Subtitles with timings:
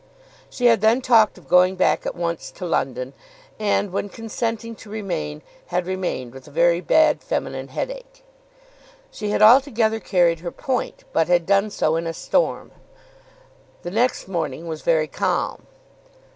[0.49, 3.13] She had then talked of going back at once to London,
[3.59, 8.23] and when consenting to remain, had remained with a very bad feminine headache.
[9.11, 12.71] She had altogether carried her point, but had done so in a storm.
[13.83, 15.67] The next morning was very calm.